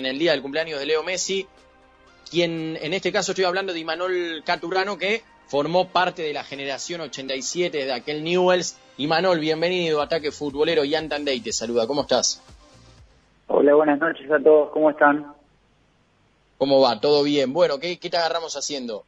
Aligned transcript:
en 0.00 0.06
el 0.06 0.18
día 0.20 0.30
del 0.30 0.42
cumpleaños 0.42 0.78
de 0.78 0.86
Leo 0.86 1.02
Messi, 1.02 1.44
quien 2.30 2.78
en 2.80 2.94
este 2.94 3.10
caso 3.10 3.32
estoy 3.32 3.46
hablando 3.46 3.72
de 3.72 3.80
Imanol 3.80 4.44
Caturano, 4.46 4.96
que 4.96 5.22
formó 5.48 5.88
parte 5.88 6.22
de 6.22 6.32
la 6.32 6.44
generación 6.44 7.00
87 7.00 7.84
de 7.84 7.92
aquel 7.92 8.22
Newells. 8.22 8.78
Imanol, 8.96 9.40
bienvenido 9.40 10.00
a 10.00 10.04
Ataque 10.04 10.30
Futbolero. 10.30 10.84
Ian 10.84 11.08
Tandey 11.08 11.40
te 11.40 11.50
saluda, 11.50 11.88
¿cómo 11.88 12.02
estás? 12.02 12.40
Hola, 13.48 13.74
buenas 13.74 13.98
noches 13.98 14.30
a 14.30 14.38
todos, 14.38 14.70
¿cómo 14.70 14.90
están? 14.90 15.32
¿Cómo 16.58 16.80
va? 16.80 17.00
¿Todo 17.00 17.24
bien? 17.24 17.52
Bueno, 17.52 17.80
¿qué, 17.80 17.98
qué 17.98 18.08
te 18.08 18.18
agarramos 18.18 18.56
haciendo? 18.56 19.02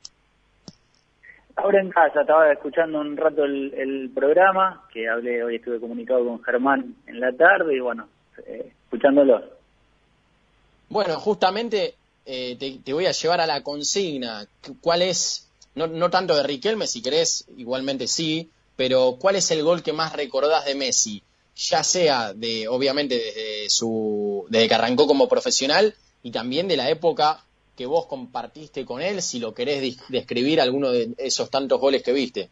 Ahora 1.54 1.80
en 1.80 1.90
casa, 1.90 2.22
estaba 2.22 2.50
escuchando 2.50 3.00
un 3.00 3.16
rato 3.16 3.44
el, 3.44 3.72
el, 3.74 4.10
programa, 4.12 4.88
que 4.92 5.08
hablé, 5.08 5.44
hoy 5.44 5.54
estuve 5.54 5.78
comunicado 5.78 6.26
con 6.26 6.42
Germán 6.42 6.96
en 7.06 7.20
la 7.20 7.30
tarde 7.30 7.76
y 7.76 7.78
bueno, 7.78 8.08
eh, 8.44 8.72
escuchándolo. 8.86 9.59
Bueno, 10.90 11.20
justamente 11.20 11.94
eh, 12.26 12.56
te, 12.84 12.92
voy 12.92 13.06
a 13.06 13.12
llevar 13.12 13.40
a 13.40 13.46
la 13.46 13.62
consigna. 13.62 14.46
¿Cuál 14.80 15.02
es, 15.02 15.48
no, 15.76 15.86
no 15.86 16.10
tanto 16.10 16.36
de 16.36 16.42
Riquelme, 16.42 16.88
si 16.88 17.00
querés, 17.00 17.48
igualmente 17.56 18.08
sí, 18.08 18.50
pero 18.76 19.16
cuál 19.18 19.36
es 19.36 19.50
el 19.52 19.62
gol 19.62 19.84
que 19.84 19.92
más 19.92 20.12
recordás 20.12 20.64
de 20.64 20.74
Messi? 20.74 21.22
Ya 21.54 21.84
sea 21.84 22.32
de, 22.32 22.66
obviamente, 22.66 23.14
desde 23.14 23.70
su, 23.70 24.46
desde 24.48 24.68
que 24.68 24.74
arrancó 24.74 25.06
como 25.06 25.28
profesional 25.28 25.94
y 26.22 26.32
también 26.32 26.66
de 26.66 26.76
la 26.76 26.90
época 26.90 27.44
que 27.76 27.86
vos 27.86 28.06
compartiste 28.06 28.84
con 28.84 29.00
él, 29.00 29.22
si 29.22 29.38
lo 29.38 29.54
querés 29.54 29.96
describir 30.08 30.60
alguno 30.60 30.90
de 30.90 31.10
esos 31.18 31.50
tantos 31.50 31.80
goles 31.80 32.02
que 32.02 32.12
viste. 32.12 32.48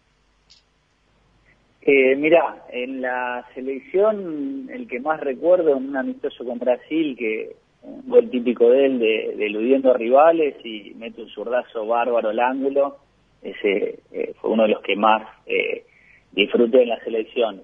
Eh, 1.82 2.14
mira, 2.16 2.66
en 2.70 3.00
la 3.00 3.46
selección 3.54 4.68
el 4.72 4.86
que 4.86 5.00
más 5.00 5.20
recuerdo 5.20 5.76
en 5.76 5.88
un 5.88 5.96
amistoso 5.96 6.44
con 6.44 6.58
Brasil, 6.58 7.16
que 7.18 7.56
un 7.88 8.08
gol 8.08 8.30
típico 8.30 8.70
de 8.70 8.86
él, 8.86 8.98
de, 8.98 9.34
de 9.36 9.46
eludiendo 9.46 9.90
a 9.90 9.96
rivales 9.96 10.54
y 10.64 10.92
mete 10.96 11.22
un 11.22 11.28
zurdazo 11.28 11.86
bárbaro 11.86 12.28
al 12.28 12.40
ángulo, 12.40 12.98
ese 13.42 14.00
eh, 14.12 14.34
fue 14.40 14.50
uno 14.50 14.64
de 14.64 14.70
los 14.70 14.82
que 14.82 14.96
más 14.96 15.22
eh, 15.46 15.84
disfruté 16.32 16.82
en 16.82 16.88
la 16.88 17.00
selección. 17.04 17.62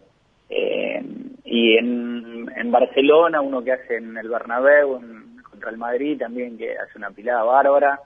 Eh, 0.49 1.03
y 1.45 1.77
en, 1.77 2.47
en 2.57 2.71
Barcelona, 2.71 3.41
uno 3.41 3.63
que 3.63 3.73
hace 3.73 3.97
en 3.97 4.17
el 4.17 4.29
Bernabéu, 4.29 4.97
en, 4.97 5.43
contra 5.43 5.71
el 5.71 5.79
Madrid 5.79 6.19
también 6.19 6.57
que 6.57 6.73
hace 6.73 6.99
una 6.99 7.11
pilada 7.11 7.43
bárbara 7.43 8.01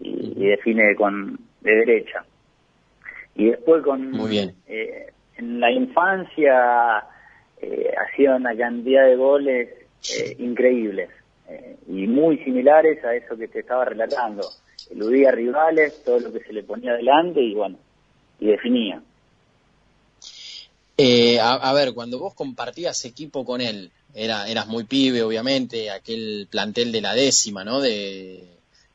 y, 0.00 0.34
y 0.36 0.46
define 0.46 0.94
con 0.94 1.38
de 1.60 1.74
derecha. 1.74 2.24
Y 3.34 3.46
después 3.46 3.82
con 3.82 4.10
Muy 4.10 4.30
bien. 4.30 4.54
Eh, 4.66 5.06
en 5.36 5.60
la 5.60 5.70
infancia 5.70 7.04
hacía 8.06 8.36
una 8.36 8.56
cantidad 8.56 9.04
de 9.04 9.16
goles 9.16 9.68
increíbles 10.38 11.10
eh, 11.50 11.76
y 11.88 12.06
muy 12.06 12.38
similares 12.38 13.04
a 13.04 13.14
eso 13.14 13.36
que 13.36 13.48
te 13.48 13.60
estaba 13.60 13.84
relatando. 13.84 14.48
Eludía 14.90 15.32
rivales, 15.32 16.02
todo 16.04 16.20
lo 16.20 16.32
que 16.32 16.40
se 16.40 16.52
le 16.52 16.62
ponía 16.62 16.92
delante 16.92 17.40
y 17.40 17.54
bueno, 17.54 17.76
y 18.38 18.46
definía. 18.46 19.02
Eh, 20.96 21.40
a, 21.40 21.54
a, 21.54 21.72
ver, 21.72 21.92
cuando 21.92 22.18
vos 22.18 22.34
compartías 22.34 23.04
equipo 23.04 23.44
con 23.44 23.60
él, 23.60 23.90
era, 24.14 24.48
eras 24.48 24.66
muy 24.68 24.84
pibe, 24.84 25.22
obviamente, 25.22 25.90
aquel 25.90 26.46
plantel 26.50 26.92
de 26.92 27.00
la 27.00 27.14
décima, 27.14 27.64
¿no? 27.64 27.80
De, 27.80 28.44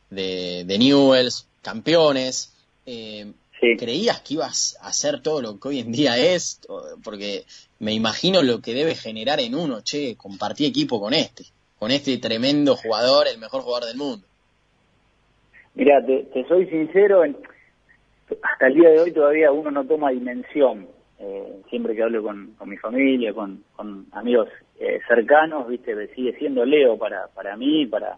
de, 0.09 0.63
de 0.65 0.77
Newells, 0.77 1.47
campeones. 1.61 2.53
Eh, 2.85 3.31
sí. 3.59 3.75
¿Creías 3.77 4.21
que 4.21 4.35
ibas 4.35 4.77
a 4.81 4.87
hacer 4.87 5.21
todo 5.21 5.41
lo 5.41 5.59
que 5.59 5.67
hoy 5.67 5.79
en 5.79 5.91
día 5.91 6.17
es? 6.17 6.61
Porque 7.03 7.45
me 7.79 7.93
imagino 7.93 8.41
lo 8.43 8.61
que 8.61 8.73
debe 8.73 8.95
generar 8.95 9.39
en 9.39 9.55
uno, 9.55 9.81
che, 9.81 10.15
compartí 10.15 10.65
equipo 10.65 10.99
con 10.99 11.13
este, 11.13 11.45
con 11.85 11.91
este 11.91 12.17
tremendo 12.17 12.75
jugador, 12.75 13.27
el 13.27 13.39
mejor 13.39 13.61
jugador 13.61 13.87
del 13.87 13.95
mundo. 13.95 14.25
Mira, 15.75 16.03
te, 16.03 16.43
soy 16.47 16.65
sincero, 16.65 17.21
hasta 18.41 18.67
el 18.69 18.73
día 18.73 18.89
de 18.89 19.01
hoy 19.01 19.11
todavía 19.11 19.51
uno 19.51 19.69
no 19.69 19.85
toma 19.85 20.09
dimensión 20.09 20.87
eh, 21.19 21.61
siempre 21.69 21.95
que 21.95 22.01
hablo 22.01 22.23
con, 22.23 22.55
con 22.57 22.69
mi 22.69 22.77
familia, 22.77 23.35
con, 23.35 23.63
con 23.75 24.07
amigos 24.13 24.49
eh, 24.79 24.99
cercanos, 25.07 25.67
viste, 25.67 26.07
sigue 26.15 26.35
siendo 26.39 26.65
Leo 26.65 26.97
para, 26.97 27.27
para 27.27 27.55
mí, 27.55 27.85
para, 27.85 28.17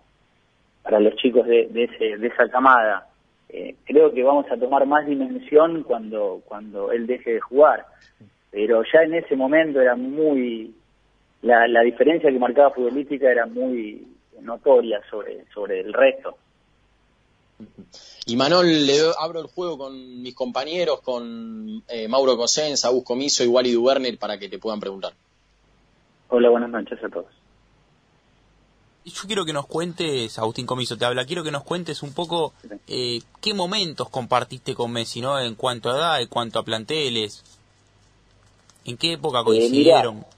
para 0.82 1.02
los 1.02 1.18
chicos 1.18 1.46
de, 1.46 1.68
de, 1.68 1.84
ese, 1.84 2.18
de 2.18 2.28
esa 2.28 2.48
camada. 2.48 3.10
Eh, 3.50 3.76
creo 3.84 4.14
que 4.14 4.24
vamos 4.24 4.46
a 4.50 4.56
tomar 4.56 4.86
más 4.86 5.06
dimensión 5.06 5.84
cuando, 5.84 6.42
cuando 6.46 6.94
él 6.94 7.06
deje 7.06 7.34
de 7.34 7.42
jugar. 7.42 7.86
Pero 8.50 8.82
ya 8.94 9.02
en 9.02 9.16
ese 9.16 9.36
momento 9.36 9.82
era 9.82 9.98
muy, 9.98 10.74
la, 11.42 11.68
la 11.68 11.82
diferencia 11.82 12.32
que 12.32 12.40
marcaba 12.40 12.72
futbolística 12.72 13.30
era 13.32 13.46
muy 13.46 14.08
notoria 14.42 15.02
sobre, 15.10 15.46
sobre 15.54 15.82
el 15.82 15.94
resto. 15.94 16.38
Y 18.26 18.36
Manol, 18.36 18.86
le 18.86 19.00
abro 19.20 19.40
el 19.40 19.48
juego 19.48 19.78
con 19.78 20.22
mis 20.22 20.36
compañeros, 20.36 21.02
con 21.02 21.84
eh, 21.88 22.08
Mauro 22.08 22.38
Cosens, 22.38 22.86
Agus 22.86 23.04
Comiso 23.04 23.44
y 23.44 23.48
Wally 23.48 23.72
Duberner 23.72 24.18
para 24.18 24.38
que 24.38 24.50
te 24.50 24.60
puedan 24.60 24.80
preguntar. 24.80 25.14
Hola, 26.30 26.50
buenas 26.50 26.70
noches 26.70 27.04
a 27.04 27.10
todos. 27.10 27.34
Yo 29.06 29.22
quiero 29.26 29.46
que 29.46 29.54
nos 29.54 29.66
cuentes, 29.66 30.38
Agustín 30.38 30.66
Comiso 30.66 30.98
te 30.98 31.06
habla, 31.06 31.26
quiero 31.26 31.42
que 31.42 31.52
nos 31.52 31.64
cuentes 31.64 32.04
un 32.04 32.14
poco 32.14 32.54
eh, 32.88 33.22
qué 33.40 33.54
momentos 33.54 34.10
compartiste 34.10 34.76
con 34.76 34.92
Messi, 34.92 35.22
¿no? 35.22 35.40
En 35.40 35.56
cuanto 35.56 35.90
a 35.90 35.98
edad, 35.98 36.22
en 36.22 36.28
cuanto 36.28 36.60
a 36.60 36.64
planteles, 36.64 37.42
en 38.84 38.98
qué 38.98 39.14
época 39.14 39.46
coincidieron. 39.46 40.18
Eh, 40.18 40.18
mirá, 40.18 40.37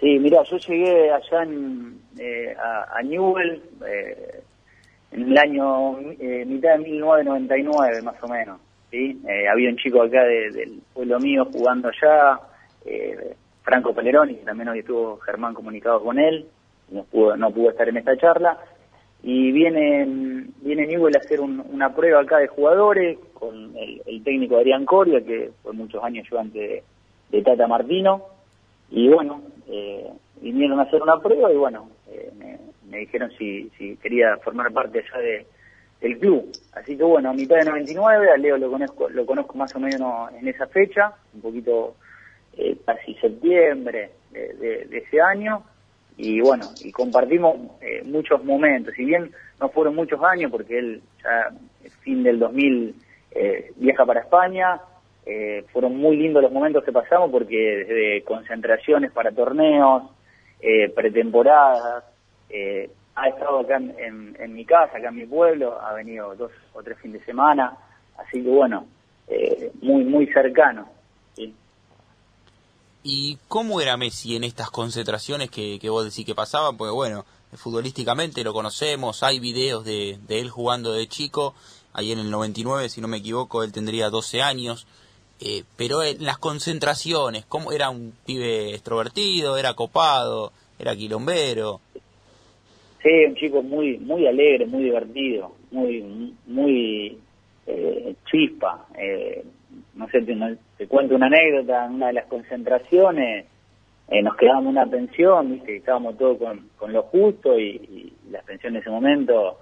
sí, 0.00 0.18
mira, 0.18 0.42
yo 0.44 0.56
llegué 0.56 1.10
allá 1.10 1.42
en, 1.42 2.00
eh, 2.18 2.54
a, 2.58 3.02
Newell, 3.02 3.62
eh, 3.86 4.42
en 5.12 5.22
el 5.30 5.38
año 5.38 5.98
eh, 6.18 6.44
mitad 6.46 6.76
de 6.78 6.84
1999 6.84 8.02
más 8.02 8.22
o 8.22 8.28
menos. 8.28 8.60
¿sí? 8.90 9.20
Eh, 9.28 9.48
había 9.48 9.70
un 9.70 9.76
chico 9.76 10.02
acá 10.02 10.22
de, 10.24 10.50
del 10.50 10.80
pueblo 10.92 11.18
mío 11.18 11.46
jugando 11.52 11.88
allá, 11.88 12.40
eh, 12.84 13.34
Franco 13.62 13.94
Peleroni, 13.94 14.36
que 14.36 14.44
también 14.44 14.68
hoy 14.68 14.80
estuvo 14.80 15.18
Germán 15.18 15.54
comunicado 15.54 16.02
con 16.02 16.18
él, 16.18 16.46
no 16.90 17.04
pudo, 17.04 17.36
no 17.36 17.50
pudo 17.50 17.70
estar 17.70 17.88
en 17.88 17.98
esta 17.98 18.16
charla, 18.16 18.58
y 19.22 19.52
viene, 19.52 20.46
viene 20.62 20.86
Newell 20.86 21.16
a 21.16 21.20
hacer 21.20 21.40
un, 21.40 21.62
una 21.70 21.94
prueba 21.94 22.20
acá 22.20 22.38
de 22.38 22.48
jugadores 22.48 23.18
con 23.34 23.76
el, 23.76 24.02
el, 24.06 24.24
técnico 24.24 24.56
Adrián 24.56 24.86
Coria, 24.86 25.20
que 25.20 25.50
fue 25.62 25.72
muchos 25.72 26.02
años 26.02 26.26
ayudante 26.26 26.58
de, 26.58 26.82
de 27.30 27.42
Tata 27.42 27.66
Martino, 27.66 28.22
y 28.90 29.08
bueno, 29.08 29.42
eh, 29.68 30.10
vinieron 30.40 30.80
a 30.80 30.84
hacer 30.84 31.02
una 31.02 31.18
prueba 31.18 31.52
y 31.52 31.56
bueno, 31.56 31.88
eh, 32.08 32.30
me, 32.88 32.98
dijeron 32.98 33.30
si, 33.38 33.70
si 33.78 33.96
quería 33.96 34.36
formar 34.38 34.72
parte 34.72 34.98
allá 34.98 35.22
de, 35.22 35.46
del 36.00 36.18
club. 36.18 36.50
Así 36.72 36.96
que 36.96 37.04
bueno, 37.04 37.30
a 37.30 37.34
mitad 37.34 37.56
de 37.56 37.64
99, 37.66 38.30
a 38.30 38.36
Leo 38.36 38.58
lo 38.58 38.70
conozco, 38.70 39.08
lo 39.08 39.24
conozco 39.24 39.56
más 39.56 39.74
o 39.74 39.80
menos 39.80 40.32
en 40.34 40.48
esa 40.48 40.66
fecha, 40.66 41.14
un 41.34 41.40
poquito 41.40 41.94
eh, 42.56 42.76
casi 42.84 43.14
septiembre 43.14 44.10
de, 44.30 44.86
de, 44.88 44.98
ese 44.98 45.20
año, 45.20 45.62
y 46.16 46.40
bueno, 46.40 46.66
y 46.84 46.92
compartimos 46.92 47.56
eh, 47.80 48.02
muchos 48.04 48.44
momentos, 48.44 48.94
si 48.94 49.04
bien 49.04 49.30
no 49.60 49.68
fueron 49.70 49.94
muchos 49.94 50.22
años, 50.22 50.50
porque 50.50 50.78
él 50.78 51.02
ya 51.22 51.50
fin 52.02 52.22
del 52.22 52.38
2000 52.38 52.94
eh, 53.32 53.72
viaja 53.76 54.04
para 54.04 54.20
España, 54.20 54.80
eh, 55.32 55.64
fueron 55.72 55.96
muy 55.96 56.16
lindos 56.16 56.42
los 56.42 56.50
momentos 56.50 56.82
que 56.82 56.90
pasamos 56.90 57.30
porque 57.30 57.56
desde 57.56 58.24
concentraciones 58.24 59.12
para 59.12 59.30
torneos, 59.30 60.10
eh, 60.60 60.88
pretemporadas, 60.88 62.02
eh, 62.48 62.90
ha 63.14 63.28
estado 63.28 63.60
acá 63.60 63.76
en, 63.76 64.52
mi 64.52 64.64
casa, 64.64 64.98
acá 64.98 65.08
en 65.10 65.14
mi 65.14 65.26
pueblo, 65.26 65.80
ha 65.80 65.92
venido 65.94 66.34
dos 66.34 66.50
o 66.74 66.82
tres 66.82 66.98
fines 66.98 67.20
de 67.20 67.26
semana, 67.26 67.76
así 68.18 68.42
que 68.42 68.48
bueno, 68.48 68.86
eh, 69.28 69.70
muy, 69.82 70.04
muy 70.04 70.26
cercano. 70.26 70.88
¿Y 73.02 73.38
cómo 73.46 73.80
era 73.80 73.96
Messi 73.96 74.34
en 74.34 74.42
estas 74.42 74.70
concentraciones 74.70 75.48
que, 75.48 75.78
que 75.78 75.88
vos 75.88 76.04
decís 76.04 76.26
que 76.26 76.34
pasaban? 76.34 76.76
Porque 76.76 76.92
bueno, 76.92 77.24
futbolísticamente 77.54 78.42
lo 78.42 78.52
conocemos, 78.52 79.22
hay 79.22 79.38
videos 79.38 79.84
de, 79.84 80.18
de 80.26 80.40
él 80.40 80.50
jugando 80.50 80.92
de 80.92 81.06
chico, 81.06 81.54
ahí 81.92 82.10
en 82.10 82.18
el 82.18 82.30
99, 82.30 82.88
si 82.88 83.00
no 83.00 83.06
me 83.06 83.18
equivoco, 83.18 83.62
él 83.62 83.70
tendría 83.70 84.10
12 84.10 84.42
años. 84.42 84.86
Eh, 85.40 85.64
pero 85.76 86.02
en 86.02 86.24
las 86.24 86.38
concentraciones, 86.38 87.46
¿cómo 87.46 87.72
era 87.72 87.90
un 87.90 88.12
pibe 88.26 88.70
extrovertido? 88.70 89.56
¿Era 89.56 89.74
copado? 89.74 90.52
¿Era 90.78 90.94
quilombero? 90.94 91.80
Sí, 93.02 93.08
un 93.26 93.34
chico 93.34 93.62
muy 93.62 93.98
muy 93.98 94.26
alegre, 94.26 94.66
muy 94.66 94.84
divertido, 94.84 95.52
muy 95.70 96.34
muy 96.46 97.18
eh, 97.66 98.14
chispa. 98.30 98.86
Eh, 98.98 99.44
no 99.94 100.08
sé, 100.08 100.22
te, 100.22 100.86
cuento 100.86 101.14
una 101.14 101.26
anécdota, 101.26 101.86
en 101.86 101.94
una 101.94 102.08
de 102.08 102.12
las 102.14 102.26
concentraciones 102.26 103.46
eh, 104.10 104.22
nos 104.22 104.36
quedábamos 104.36 104.70
una 104.70 104.86
pensión, 104.86 105.52
¿viste? 105.52 105.76
estábamos 105.76 106.18
todos 106.18 106.36
con, 106.38 106.68
con 106.76 106.92
lo 106.92 107.02
justo 107.04 107.58
y, 107.58 107.76
y 107.76 108.12
las 108.30 108.42
pensiones 108.44 108.78
en 108.78 108.82
ese 108.82 108.90
momento 108.90 109.58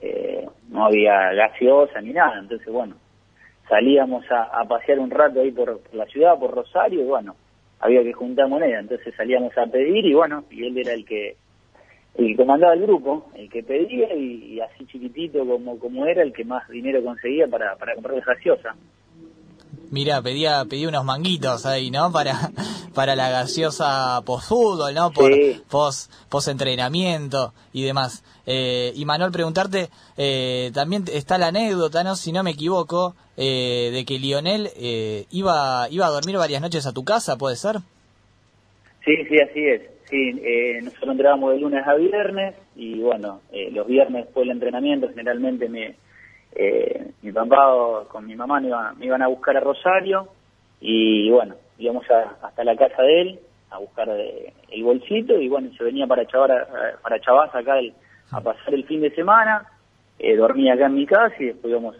eh, 0.00 0.44
no 0.70 0.86
había 0.86 1.32
gaseosa 1.32 2.00
ni 2.00 2.12
nada, 2.12 2.40
entonces 2.40 2.66
bueno, 2.66 2.96
salíamos 3.72 4.22
a, 4.30 4.62
pasear 4.68 4.98
un 4.98 5.10
rato 5.10 5.40
ahí 5.40 5.50
por, 5.50 5.80
por, 5.80 5.94
la 5.94 6.04
ciudad, 6.04 6.38
por 6.38 6.50
Rosario, 6.50 7.00
y 7.00 7.06
bueno, 7.06 7.34
había 7.80 8.02
que 8.02 8.12
juntar 8.12 8.46
moneda, 8.46 8.80
entonces 8.80 9.14
salíamos 9.16 9.56
a 9.56 9.64
pedir 9.66 10.04
y 10.04 10.12
bueno, 10.12 10.44
y 10.50 10.66
él 10.66 10.76
era 10.76 10.92
el 10.92 11.06
que 11.06 11.36
el 12.14 12.26
que 12.26 12.36
comandaba 12.36 12.74
el 12.74 12.82
grupo, 12.82 13.30
el 13.34 13.48
que 13.48 13.62
pedía 13.62 14.14
y, 14.14 14.60
así 14.60 14.84
chiquitito 14.84 15.46
como, 15.46 15.78
como 15.78 16.04
era, 16.04 16.22
el 16.22 16.34
que 16.34 16.44
más 16.44 16.68
dinero 16.68 17.02
conseguía 17.02 17.46
para, 17.48 17.74
para 17.76 17.94
comprar 17.94 18.20
gaseosa. 18.20 18.76
Mira, 19.90 20.20
pedía, 20.20 20.62
pedía 20.68 20.88
unos 20.88 21.06
manguitos 21.06 21.64
ahí, 21.64 21.90
¿no? 21.90 22.12
Para, 22.12 22.32
para 22.94 23.16
la 23.16 23.30
gaseosa 23.30 24.20
post-fútbol, 24.24 24.94
¿no? 24.94 25.10
Por, 25.10 25.32
post, 25.70 26.12
post 26.28 26.48
entrenamiento 26.48 27.52
y 27.72 27.84
demás. 27.84 28.24
Eh, 28.46 28.92
y 28.94 29.04
Manuel, 29.04 29.32
preguntarte, 29.32 29.88
eh, 30.16 30.70
también 30.74 31.04
está 31.12 31.38
la 31.38 31.48
anécdota, 31.48 32.04
¿no? 32.04 32.16
Si 32.16 32.32
no 32.32 32.42
me 32.42 32.52
equivoco, 32.52 33.14
eh, 33.36 33.90
de 33.92 34.04
que 34.04 34.18
Lionel 34.18 34.68
eh, 34.76 35.26
iba, 35.30 35.88
iba 35.90 36.06
a 36.06 36.10
dormir 36.10 36.36
varias 36.36 36.62
noches 36.62 36.86
a 36.86 36.92
tu 36.92 37.04
casa, 37.04 37.36
¿puede 37.36 37.56
ser? 37.56 37.76
Sí, 39.04 39.16
sí, 39.28 39.38
así 39.40 39.66
es. 39.66 39.82
Sí, 40.04 40.40
eh, 40.44 40.80
nosotros 40.82 41.12
entrábamos 41.12 41.54
de 41.54 41.60
lunes 41.60 41.86
a 41.86 41.94
viernes 41.94 42.54
y 42.76 43.00
bueno, 43.00 43.40
los 43.70 43.86
viernes 43.86 44.26
después 44.26 44.46
del 44.46 44.56
entrenamiento 44.56 45.08
generalmente 45.08 45.68
me 45.68 45.96
eh, 46.54 47.12
mi 47.22 47.32
papá 47.32 48.04
con 48.08 48.26
mi 48.26 48.34
mamá 48.34 48.60
me, 48.60 49.06
iban 49.06 49.22
a 49.22 49.28
buscar 49.28 49.56
a 49.56 49.60
Rosario 49.60 50.28
y 50.80 51.30
bueno, 51.30 51.54
íbamos 51.82 52.04
hasta 52.10 52.64
la 52.64 52.76
casa 52.76 53.02
de 53.02 53.20
él 53.20 53.40
a 53.70 53.78
buscar 53.78 54.08
eh, 54.10 54.52
el 54.70 54.82
bolsito 54.82 55.38
y 55.40 55.48
bueno, 55.48 55.70
se 55.76 55.84
venía 55.84 56.06
para 56.06 56.26
Chavar, 56.26 56.68
para 57.02 57.20
Chavaz 57.20 57.54
acá 57.54 57.74
a 58.30 58.40
pasar 58.40 58.74
el 58.74 58.84
fin 58.84 59.00
de 59.00 59.10
semana, 59.14 59.66
eh, 60.18 60.36
dormía 60.36 60.74
acá 60.74 60.86
en 60.86 60.94
mi 60.94 61.06
casa 61.06 61.34
y 61.38 61.46
después 61.46 61.70
íbamos 61.70 61.96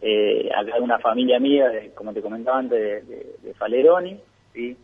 eh, 0.00 0.50
acá 0.54 0.76
de 0.76 0.80
una 0.80 0.98
familia 0.98 1.38
mía, 1.38 1.70
como 1.94 2.12
te 2.12 2.20
comentaba 2.20 2.58
antes, 2.58 3.06
de, 3.08 3.54
Faleroni, 3.54 4.18
¿sí? 4.52 4.76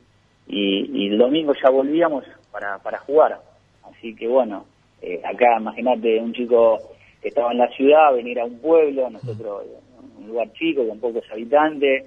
y, 0.46 1.02
y, 1.02 1.08
el 1.08 1.18
domingo 1.18 1.52
ya 1.60 1.70
volvíamos 1.70 2.24
para, 2.52 2.78
para 2.78 2.98
jugar. 2.98 3.40
Así 3.82 4.14
que 4.14 4.28
bueno, 4.28 4.66
eh, 5.02 5.20
acá 5.24 5.58
imagínate 5.58 6.20
un 6.20 6.32
chico 6.32 6.78
que 7.20 7.28
estaba 7.28 7.52
en 7.52 7.58
la 7.58 7.68
ciudad, 7.68 8.14
venir 8.14 8.38
a 8.40 8.44
un 8.44 8.58
pueblo, 8.60 9.10
nosotros 9.10 9.64
un 10.18 10.28
lugar 10.28 10.52
chico 10.52 10.86
con 10.86 11.00
pocos 11.00 11.24
habitantes, 11.30 12.04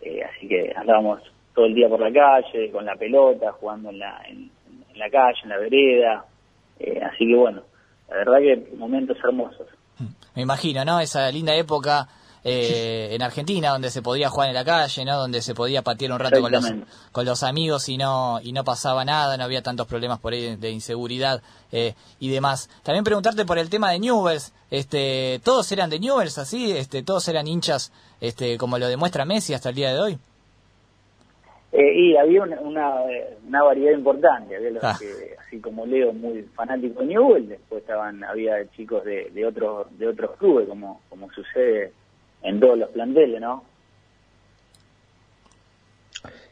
eh, 0.00 0.22
así 0.22 0.48
que 0.48 0.72
andábamos 0.76 1.20
todo 1.54 1.66
el 1.66 1.74
día 1.74 1.88
por 1.88 2.00
la 2.00 2.12
calle, 2.12 2.70
con 2.70 2.84
la 2.84 2.96
pelota, 2.96 3.52
jugando 3.52 3.90
en 3.90 3.98
la, 3.98 4.22
en, 4.28 4.50
la 4.94 5.10
calle, 5.10 5.38
en 5.42 5.48
la 5.48 5.58
vereda, 5.58 6.24
eh, 6.78 7.00
así 7.02 7.26
que 7.26 7.34
bueno, 7.34 7.62
la 8.08 8.16
verdad 8.16 8.38
que 8.38 8.76
momentos 8.76 9.16
hermosos. 9.22 9.66
Me 10.34 10.42
imagino, 10.42 10.84
¿no? 10.84 11.00
Esa 11.00 11.30
linda 11.30 11.54
época 11.54 12.08
eh, 12.44 13.10
en 13.12 13.22
Argentina, 13.22 13.70
donde 13.70 13.90
se 13.90 14.02
podía 14.02 14.28
jugar 14.28 14.48
en 14.48 14.54
la 14.54 14.64
calle, 14.64 15.04
¿no? 15.04 15.16
Donde 15.16 15.42
se 15.42 15.54
podía 15.54 15.82
patear 15.82 16.10
un 16.10 16.18
rato 16.18 16.40
con 16.40 16.50
los, 16.50 16.64
con 17.12 17.24
los 17.24 17.42
amigos 17.44 17.88
y 17.88 17.96
no, 17.96 18.40
y 18.42 18.52
no 18.52 18.64
pasaba 18.64 19.04
nada, 19.04 19.36
no 19.36 19.44
había 19.44 19.62
tantos 19.62 19.86
problemas 19.86 20.18
por 20.18 20.32
ahí 20.32 20.56
de 20.56 20.70
inseguridad 20.70 21.40
eh, 21.70 21.94
y 22.18 22.30
demás. 22.30 22.68
También 22.82 23.04
preguntarte 23.04 23.44
por 23.44 23.58
el 23.58 23.70
tema 23.70 23.92
de 23.92 24.00
Newells, 24.00 24.52
este, 24.70 25.40
¿todos 25.44 25.70
eran 25.70 25.88
de 25.88 26.00
Newells 26.00 26.38
así? 26.38 26.72
Este, 26.72 27.02
¿Todos 27.04 27.28
eran 27.28 27.46
hinchas 27.46 27.92
este, 28.20 28.58
como 28.58 28.76
lo 28.78 28.88
demuestra 28.88 29.24
Messi 29.24 29.54
hasta 29.54 29.68
el 29.68 29.76
día 29.76 29.92
de 29.92 30.00
hoy? 30.00 30.18
Eh, 31.72 32.00
y 32.00 32.16
había 32.18 32.42
una, 32.42 32.60
una, 32.60 33.62
variedad 33.62 33.92
importante, 33.92 34.56
había 34.56 34.72
los 34.72 34.84
ah. 34.84 34.94
que, 34.98 35.34
así 35.40 35.58
como 35.58 35.86
Leo, 35.86 36.12
muy 36.12 36.42
fanático 36.54 37.00
de 37.00 37.06
Newell, 37.06 37.48
después 37.48 37.80
estaban, 37.80 38.22
había 38.24 38.70
chicos 38.72 39.02
de, 39.04 39.30
de 39.30 39.46
otros 39.46 39.86
de 39.98 40.06
otros 40.06 40.36
clubes, 40.36 40.68
como, 40.68 41.00
como 41.08 41.32
sucede 41.32 41.92
en 42.42 42.60
todos 42.60 42.76
los 42.76 42.90
planteles, 42.90 43.40
¿no? 43.40 43.64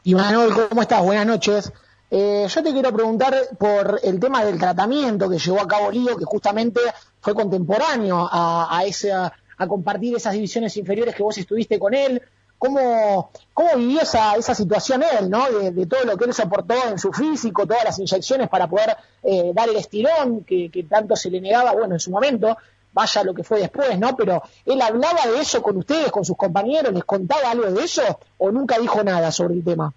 Y 0.05 0.14
Manuel, 0.14 0.52
¿cómo 0.55 0.81
estás? 0.81 1.02
Buenas 1.02 1.26
noches. 1.26 1.70
Eh, 2.11 2.46
yo 2.49 2.62
te 2.62 2.73
quiero 2.73 2.90
preguntar 2.90 3.34
por 3.58 4.00
el 4.02 4.19
tema 4.19 4.43
del 4.43 4.58
tratamiento 4.58 5.28
que 5.28 5.38
llevó 5.38 5.61
a 5.61 5.69
cabo 5.69 5.90
Lío, 5.90 6.16
que 6.16 6.25
justamente 6.25 6.81
fue 7.20 7.34
contemporáneo 7.34 8.26
a, 8.31 8.78
a, 8.78 8.84
esa, 8.84 9.32
a 9.58 9.66
compartir 9.66 10.16
esas 10.16 10.32
divisiones 10.32 10.75
inferiores 10.78 11.14
que 11.14 11.23
vos 11.23 11.37
estuviste 11.37 11.78
con 11.78 11.93
él. 11.93 12.23
¿Cómo, 12.60 13.30
cómo 13.54 13.76
vivió 13.76 14.02
esa, 14.02 14.34
esa 14.34 14.54
situación 14.54 15.02
él, 15.02 15.30
¿no? 15.30 15.50
De, 15.50 15.86
todo 15.86 16.04
lo 16.04 16.18
que 16.18 16.26
él 16.26 16.34
soportó 16.34 16.74
en 16.90 16.98
su 16.98 17.10
físico, 17.10 17.66
todas 17.66 17.84
las 17.84 17.98
inyecciones 17.98 18.50
para 18.50 18.68
poder 18.68 18.90
eh, 19.22 19.52
dar 19.54 19.70
el 19.70 19.76
estirón 19.76 20.44
que, 20.44 20.68
que 20.68 20.84
tanto 20.84 21.16
se 21.16 21.30
le 21.30 21.40
negaba, 21.40 21.72
bueno, 21.72 21.94
en 21.94 22.00
su 22.00 22.10
momento, 22.10 22.58
vaya 22.92 23.24
lo 23.24 23.32
que 23.32 23.44
fue 23.44 23.60
después, 23.60 23.98
¿no? 23.98 24.14
Pero 24.14 24.42
él 24.66 24.82
hablaba 24.82 25.26
de 25.32 25.40
eso 25.40 25.62
con 25.62 25.78
ustedes, 25.78 26.12
con 26.12 26.22
sus 26.22 26.36
compañeros, 26.36 26.92
les 26.92 27.04
contaba 27.04 27.50
algo 27.50 27.70
de 27.70 27.82
eso 27.82 28.02
o 28.36 28.50
nunca 28.50 28.78
dijo 28.78 29.02
nada 29.02 29.32
sobre 29.32 29.54
el 29.54 29.64
tema. 29.64 29.90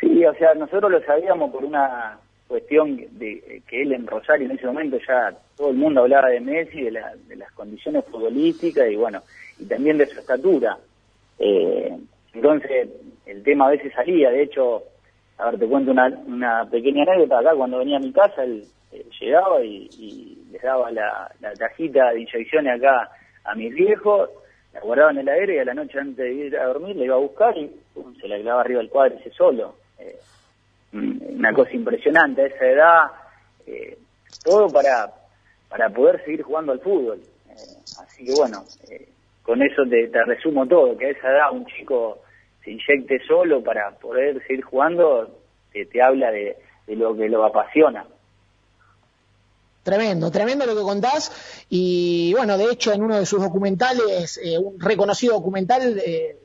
Sí, 0.00 0.24
o 0.24 0.34
sea, 0.36 0.54
nosotros 0.54 0.90
lo 0.90 1.04
sabíamos 1.04 1.50
por 1.52 1.62
una 1.62 2.18
cuestión 2.48 2.96
de 3.18 3.62
que 3.68 3.82
él 3.82 3.92
en 3.92 4.06
Rosario 4.06 4.46
en 4.46 4.56
ese 4.56 4.66
momento 4.66 4.98
ya 5.06 5.34
todo 5.58 5.68
el 5.68 5.76
mundo 5.76 6.00
hablaba 6.00 6.28
de 6.28 6.40
Messi, 6.40 6.82
de, 6.82 6.90
las 6.90 7.52
condiciones 7.52 8.02
futbolísticas 8.06 8.90
y 8.90 8.96
bueno, 8.96 9.22
y 9.58 9.66
también 9.66 9.98
de 9.98 10.06
su 10.06 10.18
estatura. 10.18 10.78
Eh, 11.38 11.96
entonces 12.34 12.88
el 13.26 13.42
tema 13.42 13.66
a 13.66 13.70
veces 13.70 13.92
salía, 13.94 14.30
de 14.30 14.42
hecho, 14.42 14.82
a 15.38 15.50
ver, 15.50 15.58
te 15.58 15.66
cuento 15.66 15.90
una, 15.90 16.08
una 16.26 16.68
pequeña 16.70 17.02
anécdota 17.02 17.40
acá, 17.40 17.54
cuando 17.54 17.78
venía 17.78 17.96
a 17.96 18.00
mi 18.00 18.12
casa, 18.12 18.44
él 18.44 18.64
eh, 18.92 19.04
llegaba 19.20 19.62
y, 19.62 20.38
les 20.50 20.62
daba 20.62 20.90
la, 20.90 21.30
la, 21.40 21.54
tajita 21.54 22.10
de 22.10 22.20
inyecciones 22.20 22.76
acá 22.76 23.10
a 23.44 23.54
mis 23.54 23.74
viejos, 23.74 24.28
la 24.74 24.80
guardaba 24.80 25.10
en 25.12 25.18
el 25.18 25.28
aire 25.28 25.56
y 25.56 25.58
a 25.58 25.64
la 25.64 25.74
noche 25.74 25.98
antes 25.98 26.16
de 26.16 26.32
ir 26.32 26.56
a 26.58 26.66
dormir 26.66 26.96
le 26.96 27.06
iba 27.06 27.14
a 27.14 27.18
buscar 27.18 27.56
y 27.56 27.70
se 28.20 28.28
la 28.28 28.38
clavaba 28.38 28.60
arriba 28.60 28.82
del 28.82 29.18
ese 29.18 29.30
solo. 29.30 29.76
Eh, 29.98 30.16
una 30.92 31.52
cosa 31.54 31.72
impresionante 31.72 32.42
a 32.42 32.46
esa 32.46 32.66
edad, 32.66 33.10
eh, 33.66 33.98
todo 34.44 34.68
para, 34.68 35.10
para 35.68 35.88
poder 35.88 36.22
seguir 36.24 36.42
jugando 36.42 36.72
al 36.72 36.80
fútbol. 36.80 37.20
así 37.98 38.26
que 38.26 38.32
bueno, 38.34 38.64
con 39.42 39.62
eso 39.62 39.82
te, 39.88 40.08
resumo 40.24 40.66
todo, 40.66 40.96
que 40.96 41.06
a 41.06 41.10
esa 41.10 41.28
edad 41.28 41.52
un 41.52 41.66
chico 41.66 42.18
se 42.64 42.70
inyecte 42.70 43.20
solo 43.26 43.62
para 43.62 43.90
poder 43.98 44.40
seguir 44.46 44.62
jugando, 44.62 45.40
te, 45.72 46.02
habla 46.02 46.30
de, 46.30 46.56
lo 46.88 47.16
que 47.16 47.28
lo 47.28 47.44
apasiona. 47.44 48.06
Tremendo, 49.82 50.30
tremendo 50.30 50.64
lo 50.64 50.76
que 50.76 50.82
contás. 50.82 51.64
Y 51.68 52.32
bueno, 52.34 52.56
de 52.56 52.66
hecho, 52.66 52.92
en 52.92 53.02
uno 53.02 53.18
de 53.18 53.26
sus 53.26 53.42
documentales, 53.42 54.38
eh, 54.38 54.56
un 54.56 54.78
reconocido 54.78 55.34
documental, 55.34 55.98
eh, 55.98 56.36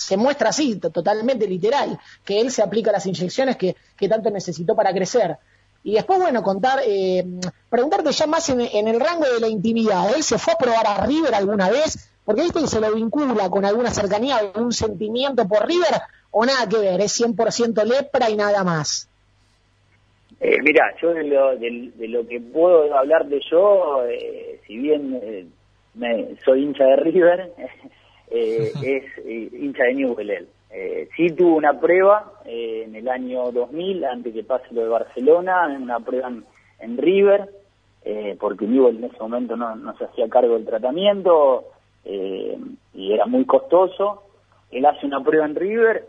se 0.00 0.16
muestra 0.16 0.50
así, 0.50 0.76
totalmente 0.76 1.48
literal, 1.48 1.98
que 2.24 2.40
él 2.40 2.52
se 2.52 2.62
aplica 2.62 2.92
las 2.92 3.06
inyecciones 3.06 3.56
que, 3.56 3.74
tanto 4.08 4.30
necesitó 4.30 4.76
para 4.76 4.92
crecer. 4.92 5.36
Y 5.82 5.94
después, 5.94 6.20
bueno, 6.20 6.42
contar, 6.42 6.80
eh, 6.86 7.24
preguntarte 7.68 8.12
ya 8.12 8.26
más 8.26 8.48
en, 8.50 8.60
el 8.60 9.00
rango 9.00 9.24
de 9.24 9.40
la 9.40 9.48
intimidad. 9.48 10.14
¿Él 10.14 10.22
se 10.22 10.38
fue 10.38 10.52
a 10.52 10.58
probar 10.58 10.86
a 10.86 11.06
River 11.06 11.34
alguna 11.34 11.70
vez? 11.70 12.09
Porque 12.30 12.42
viste 12.42 12.60
se 12.68 12.80
lo 12.80 12.94
vincula 12.94 13.50
con 13.50 13.64
alguna 13.64 13.90
cercanía, 13.90 14.36
algún 14.36 14.70
sentimiento 14.70 15.48
por 15.48 15.66
River, 15.66 15.98
o 16.30 16.46
nada 16.46 16.68
que 16.68 16.78
ver, 16.78 17.00
es 17.00 17.20
100% 17.20 17.84
lepra 17.84 18.30
y 18.30 18.36
nada 18.36 18.62
más. 18.62 19.10
Eh, 20.38 20.62
mira, 20.62 20.94
yo 21.02 21.12
de 21.12 21.24
lo, 21.24 21.56
de, 21.56 22.06
lo, 22.06 22.24
que 22.28 22.40
puedo 22.40 22.96
hablar 22.96 23.26
de 23.26 23.40
yo, 23.50 24.04
eh, 24.08 24.60
si 24.64 24.78
bien 24.78 25.18
eh, 25.20 25.44
me, 25.94 26.36
soy 26.44 26.62
hincha 26.62 26.84
de 26.84 26.96
River, 26.98 27.52
eh, 28.30 28.70
es 28.80 29.04
hincha 29.26 29.82
de 29.86 29.94
Newell. 29.94 30.46
sí 31.16 31.30
tuvo 31.30 31.56
una 31.56 31.80
prueba 31.80 32.32
en 32.44 32.94
el 32.94 33.08
año 33.08 33.50
2000, 33.50 34.04
antes 34.04 34.32
que 34.32 34.44
pase 34.44 34.66
lo 34.70 34.82
de 34.82 34.88
Barcelona, 34.88 35.66
una 35.66 35.98
prueba 35.98 36.30
en, 36.78 36.96
River, 36.96 37.50
porque 38.38 38.68
Newell 38.68 38.98
en 38.98 39.04
ese 39.06 39.18
momento 39.18 39.56
no 39.56 39.98
se 39.98 40.04
hacía 40.04 40.28
cargo 40.28 40.54
del 40.54 40.64
tratamiento 40.64 41.64
y 42.04 43.12
era 43.12 43.26
muy 43.26 43.44
costoso. 43.44 44.24
Él 44.70 44.86
hace 44.86 45.06
una 45.06 45.22
prueba 45.22 45.46
en 45.46 45.54
River 45.54 46.04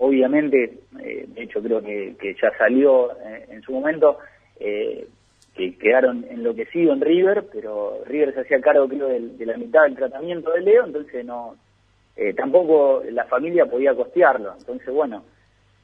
obviamente, 0.00 0.78
eh, 0.98 1.26
de 1.28 1.42
hecho 1.42 1.62
creo 1.62 1.82
que, 1.82 2.16
ya 2.42 2.50
salió 2.56 3.12
eh, 3.20 3.46
en 3.50 3.62
su 3.62 3.72
momento, 3.72 4.18
eh, 4.58 5.06
que 5.54 5.76
quedaron 5.76 6.24
enloquecidos 6.30 6.96
en 6.96 7.02
River, 7.02 7.46
pero 7.52 7.98
River 8.06 8.32
se 8.32 8.40
hacía 8.40 8.60
cargo 8.60 8.88
creo 8.88 9.08
de, 9.08 9.44
la 9.44 9.58
mitad 9.58 9.82
del 9.82 9.96
tratamiento 9.96 10.52
de 10.52 10.62
Leo, 10.62 10.86
entonces 10.86 11.24
no, 11.24 11.54
tampoco 12.34 13.02
la 13.10 13.24
familia 13.24 13.66
podía 13.66 13.94
costearlo, 13.94 14.54
entonces 14.58 14.92
bueno, 14.92 15.22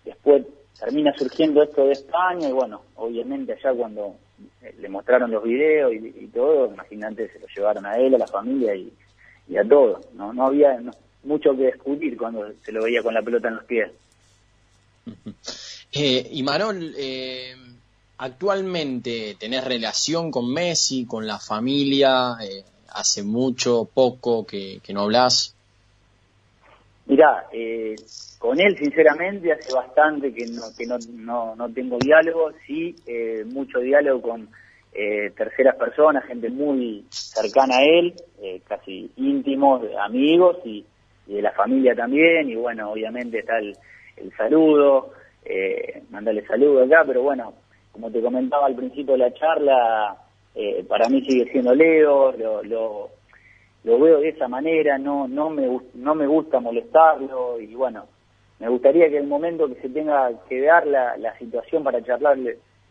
después 0.04 0.46
termina 0.80 1.12
surgiendo 1.14 1.62
esto 1.62 1.84
de 1.84 1.92
España 1.92 2.48
y 2.48 2.52
bueno, 2.52 2.82
obviamente 2.96 3.52
allá 3.52 3.74
cuando 3.74 4.14
le 4.78 4.88
mostraron 4.88 5.30
los 5.30 5.42
videos 5.42 5.92
y, 5.92 6.26
todo, 6.28 6.72
imagínate, 6.72 7.28
se 7.28 7.38
lo 7.38 7.46
llevaron 7.54 7.84
a 7.84 7.98
él, 7.98 8.14
a 8.14 8.18
la 8.18 8.26
familia 8.26 8.74
y, 8.74 8.90
a 9.54 9.64
todo, 9.64 10.00
no, 10.14 10.32
no 10.32 10.46
había 10.46 10.80
mucho 11.22 11.56
que 11.56 11.66
discutir 11.66 12.16
cuando 12.16 12.46
se 12.64 12.72
lo 12.72 12.84
veía 12.84 13.02
con 13.02 13.14
la 13.14 13.22
pelota 13.22 13.48
en 13.48 13.54
los 13.56 13.64
pies. 13.64 13.90
Eh, 15.98 16.28
y 16.32 16.42
Marol, 16.42 16.92
eh, 16.98 17.54
actualmente 18.18 19.36
tenés 19.38 19.64
relación 19.64 20.30
con 20.30 20.52
Messi, 20.52 21.06
con 21.06 21.26
la 21.26 21.38
familia, 21.38 22.36
eh, 22.42 22.64
hace 22.92 23.22
mucho, 23.22 23.88
poco 23.92 24.46
que, 24.46 24.80
no 24.92 25.02
hablas. 25.02 25.54
Mirá, 27.06 27.46
eh, 27.52 27.94
con 28.38 28.60
él 28.60 28.76
sinceramente 28.76 29.52
hace 29.52 29.72
bastante 29.72 30.32
que 30.34 30.46
no, 30.46 30.62
que 30.76 30.86
no, 30.86 30.98
no, 31.14 31.56
no 31.56 31.72
tengo 31.72 31.98
diálogo, 31.98 32.50
sí, 32.66 32.96
eh, 33.06 33.44
mucho 33.46 33.78
diálogo 33.78 34.22
con 34.22 34.48
eh, 34.92 35.30
terceras 35.36 35.76
personas, 35.76 36.24
gente 36.24 36.48
muy 36.50 37.04
cercana 37.10 37.78
a 37.78 37.84
él, 37.84 38.14
eh, 38.40 38.60
casi 38.66 39.10
íntimos, 39.16 39.82
amigos 40.00 40.58
y, 40.64 40.84
de 41.26 41.42
la 41.42 41.50
familia 41.50 41.94
también, 41.94 42.48
y 42.48 42.54
bueno, 42.54 42.92
obviamente 42.92 43.40
está 43.40 43.58
el, 43.58 43.76
el 44.16 44.32
saludo, 44.36 45.10
eh, 45.44 46.02
mandarle 46.10 46.46
saludo 46.46 46.84
acá, 46.84 47.02
pero 47.04 47.22
bueno, 47.22 47.52
como 47.90 48.12
te 48.12 48.22
comentaba 48.22 48.66
al 48.66 48.76
principio 48.76 49.14
de 49.14 49.18
la 49.18 49.34
charla, 49.34 50.16
eh, 50.54 50.84
para 50.88 51.08
mí 51.08 51.24
sigue 51.24 51.50
siendo 51.50 51.74
Leo, 51.74 52.30
lo, 52.32 52.62
lo 52.62 53.10
lo 53.86 54.00
veo 54.00 54.18
de 54.18 54.30
esa 54.30 54.48
manera, 54.48 54.98
no, 54.98 55.28
no, 55.28 55.48
me, 55.48 55.68
no 55.94 56.14
me 56.16 56.26
gusta 56.26 56.58
molestarlo 56.58 57.60
y 57.60 57.72
bueno, 57.76 58.06
me 58.58 58.68
gustaría 58.68 59.08
que 59.08 59.18
el 59.18 59.28
momento 59.28 59.68
que 59.68 59.80
se 59.80 59.88
tenga 59.88 60.28
que 60.48 60.60
dar 60.60 60.84
la, 60.88 61.16
la 61.18 61.38
situación 61.38 61.84
para 61.84 62.02
charlar 62.02 62.36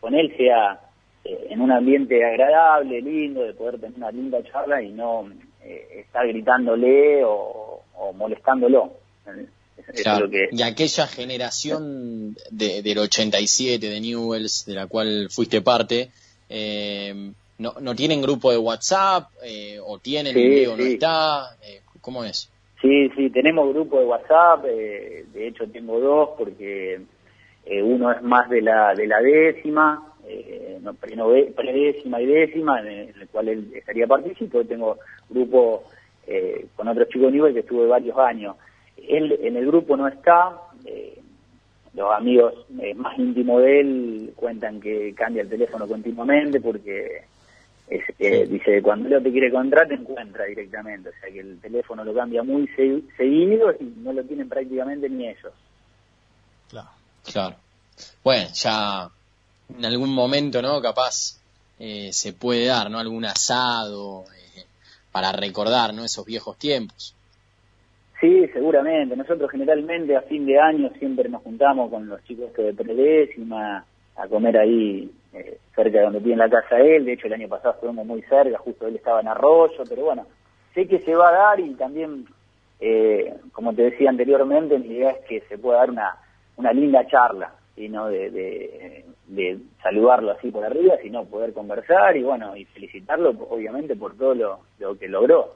con 0.00 0.14
él 0.14 0.34
sea 0.38 0.80
eh, 1.26 1.46
en 1.50 1.60
un 1.60 1.70
ambiente 1.70 2.24
agradable, 2.24 3.00
lindo, 3.00 3.42
de 3.42 3.54
poder 3.54 3.80
tener 3.80 3.96
una 3.96 4.10
linda 4.10 4.42
charla 4.44 4.82
y 4.82 4.92
no 4.92 5.28
eh, 5.62 6.00
estar 6.00 6.26
gritándole 6.26 7.22
o, 7.24 7.82
molestándolo. 8.14 8.92
Y 10.52 10.62
aquella 10.62 11.06
generación 11.06 12.36
de, 12.50 12.82
del 12.82 12.98
87 12.98 13.88
de 13.88 14.00
Newells, 14.00 14.64
de 14.66 14.74
la 14.74 14.86
cual 14.86 15.28
fuiste 15.30 15.60
parte, 15.60 16.10
eh, 16.48 17.32
no, 17.58 17.74
no 17.80 17.94
tienen 17.94 18.22
grupo 18.22 18.50
de 18.50 18.58
WhatsApp 18.58 19.30
eh, 19.42 19.78
o 19.82 19.98
tienen 19.98 20.36
y 20.36 20.66
no 20.66 20.76
está 20.76 21.56
eh, 21.62 21.80
cómo 22.00 22.24
es 22.24 22.50
sí 22.80 23.08
sí 23.16 23.30
tenemos 23.30 23.72
grupo 23.72 23.98
de 23.98 24.06
WhatsApp 24.06 24.64
eh, 24.66 25.24
de 25.32 25.48
hecho 25.48 25.66
tengo 25.68 25.98
dos 26.00 26.30
porque 26.36 27.00
uno 27.82 28.12
es 28.12 28.22
más 28.22 28.48
de 28.48 28.62
la 28.62 28.94
de 28.94 29.06
la 29.06 29.20
décima 29.20 30.14
no, 30.80 30.94
predécima 30.94 32.20
y 32.20 32.26
décima 32.26 32.80
en 32.80 32.86
el, 32.86 33.28
cual 33.28 33.48
él 33.48 33.70
estaría 33.74 34.06
participando 34.06 34.66
tengo 34.66 34.98
grupo 35.28 35.84
con 36.74 36.88
otros 36.88 37.08
chicos 37.08 37.32
nivel 37.32 37.54
que 37.54 37.60
estuve 37.60 37.86
varios 37.86 38.18
años 38.18 38.56
él 38.96 39.38
en 39.42 39.56
el 39.56 39.66
grupo 39.66 39.96
no 39.96 40.08
está 40.08 40.58
los 41.94 42.12
amigos 42.12 42.66
más 42.96 43.18
íntimos 43.18 43.62
de 43.62 43.80
él 43.80 44.32
cuentan 44.36 44.80
que 44.80 45.14
cambia 45.14 45.42
el 45.42 45.48
teléfono 45.48 45.86
continuamente 45.86 46.60
porque 46.60 47.22
es, 47.88 48.02
eh, 48.18 48.46
dice, 48.46 48.82
cuando 48.82 49.08
Leo 49.08 49.22
te 49.22 49.30
quiere 49.30 49.46
encontrar, 49.46 49.86
te 49.86 49.94
encuentra 49.94 50.44
directamente. 50.44 51.10
O 51.10 51.12
sea 51.20 51.30
que 51.30 51.40
el 51.40 51.60
teléfono 51.60 52.04
lo 52.04 52.12
cambia 52.14 52.42
muy 52.42 52.66
seguido 52.68 53.72
y 53.78 53.84
no 53.98 54.12
lo 54.12 54.24
tienen 54.24 54.48
prácticamente 54.48 55.08
ni 55.08 55.28
ellos. 55.28 55.52
Claro. 56.68 56.88
Claro. 57.24 57.56
Bueno, 58.22 58.48
ya 58.52 59.08
en 59.74 59.84
algún 59.84 60.12
momento, 60.14 60.62
¿no? 60.62 60.80
Capaz 60.80 61.40
eh, 61.78 62.12
se 62.12 62.32
puede 62.32 62.66
dar, 62.66 62.90
¿no? 62.90 62.98
Algún 62.98 63.24
asado 63.24 64.24
eh, 64.56 64.64
para 65.12 65.32
recordar, 65.32 65.94
¿no? 65.94 66.04
Esos 66.04 66.24
viejos 66.24 66.58
tiempos. 66.58 67.14
Sí, 68.20 68.46
seguramente. 68.52 69.16
Nosotros 69.16 69.50
generalmente 69.50 70.16
a 70.16 70.22
fin 70.22 70.46
de 70.46 70.58
año 70.58 70.90
siempre 70.98 71.28
nos 71.28 71.42
juntamos 71.42 71.90
con 71.90 72.08
los 72.08 72.22
chicos 72.24 72.52
de 72.54 72.72
predécima 72.72 73.84
a 74.16 74.28
comer 74.28 74.56
ahí 74.56 75.10
eh, 75.34 75.58
cerca 75.74 75.98
de 75.98 76.04
donde 76.04 76.20
tiene 76.20 76.38
la 76.38 76.48
casa 76.48 76.78
él, 76.78 77.04
de 77.04 77.12
hecho 77.12 77.26
el 77.26 77.34
año 77.34 77.48
pasado 77.48 77.74
estuvimos 77.74 78.06
muy 78.06 78.22
cerca, 78.22 78.56
justo 78.58 78.86
él 78.86 78.96
estaba 78.96 79.20
en 79.20 79.28
Arroyo, 79.28 79.84
pero 79.86 80.04
bueno, 80.04 80.26
sé 80.74 80.88
que 80.88 81.00
se 81.00 81.14
va 81.14 81.28
a 81.28 81.32
dar 81.32 81.60
y 81.60 81.74
también, 81.74 82.24
eh, 82.80 83.34
como 83.52 83.74
te 83.74 83.82
decía 83.82 84.08
anteriormente, 84.08 84.78
mi 84.78 84.88
idea 84.88 85.10
es 85.10 85.24
que 85.26 85.40
se 85.42 85.58
pueda 85.58 85.80
dar 85.80 85.90
una, 85.90 86.16
una 86.56 86.72
linda 86.72 87.06
charla, 87.06 87.52
y 87.76 87.88
no 87.88 88.08
de, 88.08 89.04
de, 89.26 89.58
saludarlo 89.82 90.32
así 90.32 90.50
por 90.50 90.64
arriba, 90.64 90.96
sino 91.02 91.24
poder 91.24 91.52
conversar 91.52 92.16
y 92.16 92.22
bueno, 92.22 92.56
y 92.56 92.64
felicitarlo 92.64 93.30
obviamente 93.50 93.94
por 93.96 94.16
todo 94.16 94.34
lo, 94.34 94.60
lo 94.78 94.98
que 94.98 95.08
logró, 95.08 95.54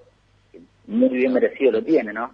muy 0.86 1.08
bien 1.08 1.32
merecido 1.32 1.72
lo 1.72 1.82
tiene, 1.82 2.12
¿no? 2.12 2.30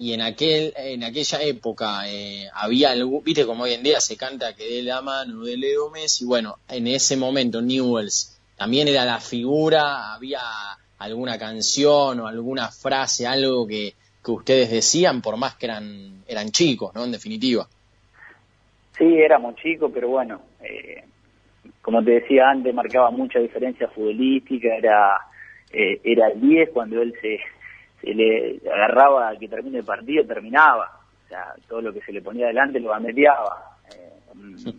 y 0.00 0.14
en 0.14 0.22
aquel 0.22 0.72
en 0.76 1.04
aquella 1.04 1.42
época 1.42 2.08
eh, 2.08 2.48
había 2.54 2.90
algo, 2.90 3.20
viste 3.20 3.44
como 3.44 3.64
hoy 3.64 3.74
en 3.74 3.82
día 3.82 4.00
se 4.00 4.16
canta 4.16 4.54
que 4.56 4.64
de 4.64 4.82
la 4.82 5.02
mano 5.02 5.44
de 5.44 5.58
Leo 5.58 5.90
Messi, 5.90 6.24
bueno, 6.24 6.56
en 6.68 6.86
ese 6.86 7.18
momento 7.18 7.60
Newells 7.60 8.40
también 8.56 8.88
era 8.88 9.04
la 9.04 9.20
figura, 9.20 10.14
había 10.14 10.40
alguna 10.98 11.38
canción 11.38 12.20
o 12.20 12.26
alguna 12.26 12.70
frase, 12.70 13.26
algo 13.26 13.66
que, 13.66 13.94
que 14.24 14.30
ustedes 14.30 14.70
decían, 14.70 15.22
por 15.22 15.36
más 15.36 15.56
que 15.56 15.66
eran, 15.66 16.24
eran 16.26 16.50
chicos, 16.50 16.94
¿no? 16.94 17.04
En 17.04 17.12
definitiva. 17.12 17.68
Sí, 18.96 19.18
éramos 19.18 19.56
chicos, 19.56 19.90
pero 19.92 20.08
bueno, 20.08 20.42
eh, 20.62 21.04
como 21.82 22.02
te 22.04 22.12
decía 22.12 22.50
antes, 22.50 22.74
marcaba 22.74 23.10
mucha 23.10 23.38
diferencia 23.38 23.88
futbolística, 23.88 24.74
era, 24.74 25.18
eh, 25.72 26.00
era 26.04 26.28
el 26.28 26.40
10 26.40 26.70
cuando 26.70 27.00
él 27.00 27.14
se, 27.20 27.40
se 28.00 28.14
le 28.14 28.60
agarraba 28.70 29.36
que 29.36 29.48
termine 29.48 29.78
el 29.78 29.84
partido, 29.84 30.24
terminaba. 30.26 31.00
O 31.24 31.28
sea, 31.28 31.54
todo 31.68 31.80
lo 31.80 31.92
que 31.92 32.00
se 32.00 32.12
le 32.12 32.22
ponía 32.22 32.46
adelante 32.46 32.80
lo 32.80 32.90
gambeteaba. 32.90 33.76
Eh, 33.94 34.72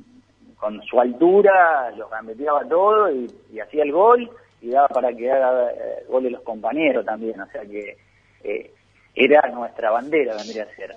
con 0.58 0.82
su 0.84 1.00
altura 1.00 1.92
lo 1.98 2.08
gambeteaba 2.08 2.64
todo 2.68 3.12
y, 3.12 3.60
hacía 3.60 3.84
el 3.84 3.92
gol 3.92 4.30
y 4.62 4.70
daba 4.70 4.88
para 4.90 5.12
que 5.12 5.32
haga 5.32 5.72
eh, 5.72 6.06
gol 6.08 6.24
de 6.24 6.32
los 6.32 6.42
compañeros 6.42 7.06
también. 7.06 7.40
O 7.42 7.48
sea 7.48 7.62
que 7.62 7.98
eh, 8.44 8.72
era 9.16 9.50
nuestra 9.50 9.92
bandera, 9.92 10.36
vendría 10.36 10.64
a 10.64 10.76
ser. 10.76 10.96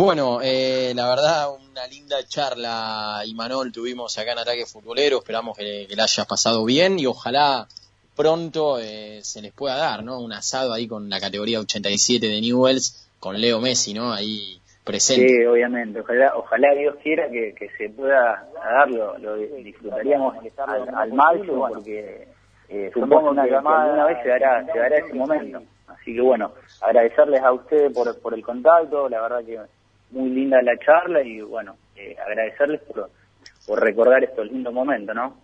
Bueno, 0.00 0.40
eh, 0.42 0.94
la 0.96 1.10
verdad, 1.10 1.50
una 1.70 1.86
linda 1.86 2.16
charla, 2.26 3.20
Imanol, 3.26 3.70
tuvimos 3.70 4.16
acá 4.16 4.32
en 4.32 4.38
Ataque 4.38 4.64
Futbolero. 4.64 5.18
Esperamos 5.18 5.58
que, 5.58 5.86
que 5.86 5.94
la 5.94 6.04
hayas 6.04 6.26
pasado 6.26 6.64
bien 6.64 6.98
y 6.98 7.04
ojalá 7.04 7.66
pronto 8.16 8.78
eh, 8.80 9.20
se 9.22 9.42
les 9.42 9.52
pueda 9.52 9.76
dar, 9.76 10.02
¿no? 10.02 10.18
Un 10.20 10.32
asado 10.32 10.72
ahí 10.72 10.88
con 10.88 11.10
la 11.10 11.20
categoría 11.20 11.60
87 11.60 12.26
de 12.26 12.40
Newells, 12.40 13.10
con 13.20 13.38
Leo 13.38 13.60
Messi, 13.60 13.92
¿no? 13.92 14.10
Ahí 14.10 14.58
presente. 14.84 15.28
Sí, 15.28 15.44
obviamente. 15.44 16.00
Ojalá, 16.00 16.32
ojalá 16.34 16.74
Dios 16.74 16.96
quiera 17.02 17.28
que, 17.28 17.54
se 17.76 17.90
pueda 17.90 18.48
darlo. 18.54 19.18
Lo 19.18 19.36
disfrutaríamos 19.36 20.34
al, 20.66 20.94
al 20.94 21.12
máximo 21.12 21.68
porque 21.68 22.26
eh, 22.70 22.90
supongo 22.94 23.34
que, 23.34 23.40
alguna 23.54 24.06
vez 24.06 24.16
se 24.22 24.30
dará, 24.30 24.64
se 24.64 24.78
dará 24.78 24.96
ese 24.96 25.12
momento. 25.12 25.62
Así 25.88 26.14
que 26.14 26.22
bueno, 26.22 26.52
agradecerles 26.80 27.42
a 27.42 27.52
ustedes 27.52 27.92
por, 27.92 28.18
por 28.20 28.32
el 28.32 28.42
contacto, 28.42 29.06
la 29.10 29.20
verdad 29.20 29.44
que 29.44 29.58
muy 30.10 30.30
linda 30.30 30.60
la 30.62 30.78
charla 30.78 31.22
y 31.22 31.40
bueno, 31.40 31.76
eh, 31.96 32.16
agradecerles 32.18 32.80
por, 32.82 33.10
por 33.66 33.80
recordar 33.80 34.24
estos 34.24 34.50
lindos 34.50 34.72
momentos, 34.72 35.14
¿no? 35.14 35.36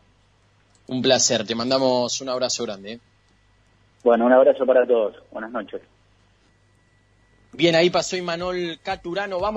Un 0.89 1.03
placer, 1.03 1.47
te 1.47 1.55
mandamos 1.55 2.21
un 2.21 2.29
abrazo 2.29 2.65
grande. 2.65 2.93
¿eh? 2.93 3.01
Bueno, 4.05 4.27
un 4.27 4.33
abrazo 4.33 4.65
para 4.65 4.87
todos. 4.87 5.17
Buenas 5.33 5.51
noches. 5.51 5.83
Bien, 7.53 7.75
ahí 7.75 7.91
pasó 7.91 8.17
Imanol 8.17 8.79
Caturano. 8.83 9.41
Vamos 9.41 9.55